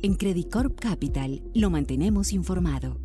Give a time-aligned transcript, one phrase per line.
[0.00, 3.00] En Credit Corp Capital lo mantenemos informado.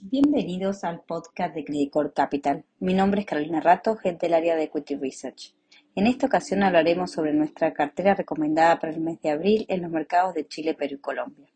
[0.00, 2.64] Bienvenidos al podcast de Credit Corp Capital.
[2.80, 5.54] Mi nombre es Carolina Rato, gente del área de Equity Research.
[5.94, 9.90] En esta ocasión hablaremos sobre nuestra cartera recomendada para el mes de abril en los
[9.90, 11.50] mercados de Chile, Perú y Colombia.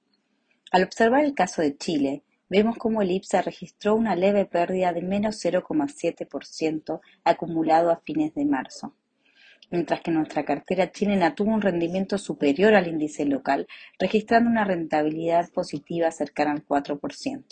[0.71, 5.01] Al observar el caso de Chile, vemos cómo el IPSA registró una leve pérdida de
[5.01, 8.93] menos 0,7% acumulado a fines de marzo
[9.71, 13.67] mientras que nuestra cartera chilena tuvo un rendimiento superior al índice local,
[13.99, 17.45] registrando una rentabilidad positiva cercana al 4%.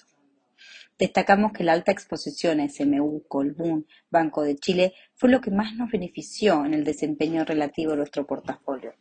[0.99, 5.75] Destacamos que la alta exposición a SMU, Colbún, Banco de Chile fue lo que más
[5.75, 8.95] nos benefició en el desempeño relativo a nuestro portafolio.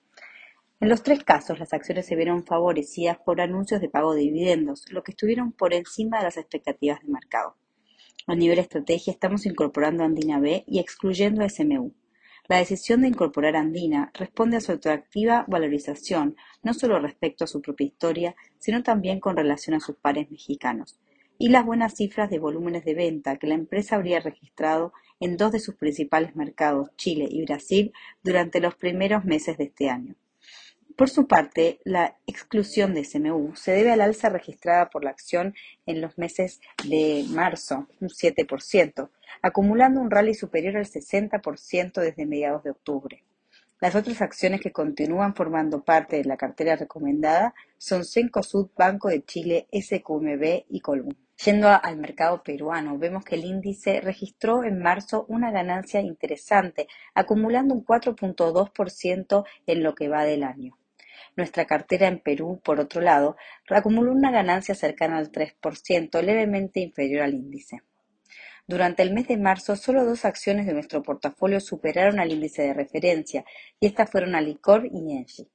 [0.79, 4.85] En los tres casos, las acciones se vieron favorecidas por anuncios de pago de dividendos,
[4.91, 7.55] lo que estuvieron por encima de las expectativas de mercado.
[8.25, 11.93] A nivel estrategia, estamos incorporando Andina B y excluyendo a SMU.
[12.49, 17.61] La decisión de incorporar Andina responde a su atractiva valorización, no solo respecto a su
[17.61, 20.99] propia historia, sino también con relación a sus pares mexicanos,
[21.37, 25.53] y las buenas cifras de volúmenes de venta que la empresa habría registrado en dos
[25.53, 30.15] de sus principales mercados, Chile y Brasil, durante los primeros meses de este año.
[30.95, 35.55] Por su parte, la exclusión de SMU se debe al alza registrada por la acción
[35.87, 39.09] en los meses de marzo, un 7%,
[39.41, 43.23] acumulando un rally superior al 60% desde mediados de octubre.
[43.81, 49.25] Las otras acciones que continúan formando parte de la cartera recomendada son Cencosud, Banco de
[49.25, 51.17] Chile, SQMB y Colbún.
[51.43, 57.73] Yendo al mercado peruano, vemos que el índice registró en marzo una ganancia interesante, acumulando
[57.73, 60.77] un 4.2% en lo que va del año.
[61.35, 63.35] Nuestra cartera en Perú, por otro lado,
[63.69, 67.81] acumuló una ganancia cercana al 3%, levemente inferior al índice.
[68.65, 72.73] Durante el mes de marzo, solo dos acciones de nuestro portafolio superaron al índice de
[72.73, 73.43] referencia,
[73.79, 75.49] y estas fueron Alicor y Engie.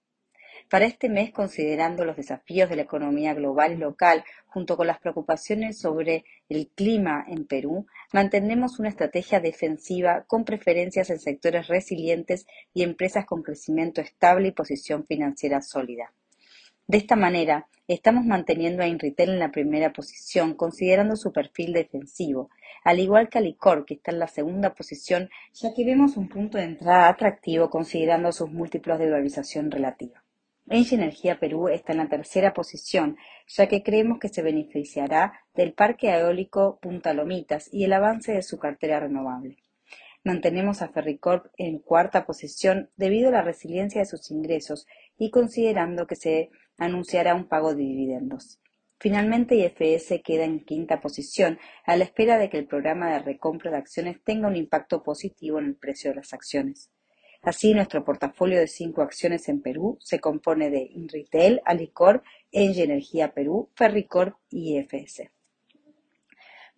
[0.70, 4.98] Para este mes, considerando los desafíos de la economía global y local, junto con las
[4.98, 12.46] preocupaciones sobre el clima en Perú, mantenemos una estrategia defensiva con preferencias en sectores resilientes
[12.74, 16.12] y empresas con crecimiento estable y posición financiera sólida.
[16.86, 22.50] De esta manera, estamos manteniendo a Inritel en la primera posición, considerando su perfil defensivo,
[22.84, 26.58] al igual que Alicor, que está en la segunda posición, ya que vemos un punto
[26.58, 30.22] de entrada atractivo considerando sus múltiplos de valorización relativa.
[30.70, 35.72] Engie Energía Perú está en la tercera posición, ya que creemos que se beneficiará del
[35.72, 39.56] parque eólico Punta Lomitas y el avance de su cartera renovable.
[40.24, 44.86] Mantenemos a Ferricorp en cuarta posición debido a la resiliencia de sus ingresos
[45.16, 48.60] y considerando que se anunciará un pago de dividendos.
[49.00, 53.70] Finalmente, IFS queda en quinta posición, a la espera de que el programa de recompra
[53.70, 56.90] de acciones tenga un impacto positivo en el precio de las acciones.
[57.42, 63.32] Así, nuestro portafolio de cinco acciones en Perú se compone de Inritel, Alicor, Engie Energía
[63.32, 65.30] Perú, Ferricorp y IFS.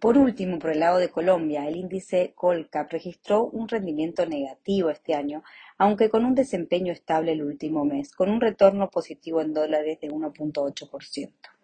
[0.01, 5.15] Por último, por el lado de Colombia, el índice Colcap registró un rendimiento negativo este
[5.15, 5.43] año,
[5.77, 10.09] aunque con un desempeño estable el último mes, con un retorno positivo en dólares de
[10.09, 11.60] 1.8%.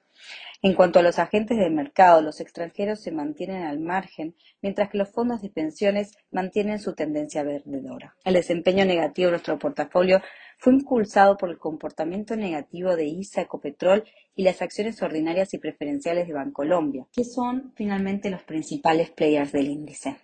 [0.62, 4.98] En cuanto a los agentes de mercado, los extranjeros se mantienen al margen, mientras que
[4.98, 8.16] los fondos de pensiones mantienen su tendencia vendedora.
[8.24, 10.22] El desempeño negativo de nuestro portafolio
[10.58, 16.26] fue impulsado por el comportamiento negativo de ISA Ecopetrol y las acciones ordinarias y preferenciales
[16.26, 20.16] de Bancolombia, que son finalmente los principales players del índice.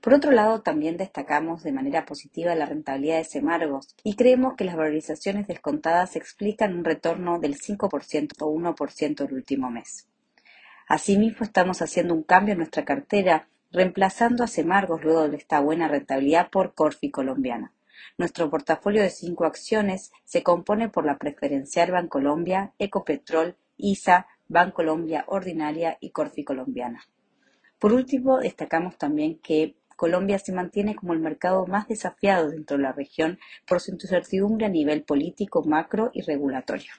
[0.00, 4.64] Por otro lado, también destacamos de manera positiva la rentabilidad de Semargos y creemos que
[4.64, 10.08] las valorizaciones descontadas explican un retorno del 5% o 1% el último mes.
[10.88, 15.88] Asimismo, estamos haciendo un cambio en nuestra cartera, reemplazando a Semargos luego de esta buena
[15.88, 17.72] rentabilidad por Corfi colombiana.
[18.16, 25.98] Nuestro portafolio de cinco acciones se compone por la preferencial Bancolombia, Ecopetrol, ISA, Bancolombia Ordinaria
[26.00, 27.02] y Corfi Colombiana.
[27.78, 32.84] Por último, destacamos también que Colombia se mantiene como el mercado más desafiado dentro de
[32.84, 36.92] la región por su incertidumbre a nivel político, macro y regulatorio.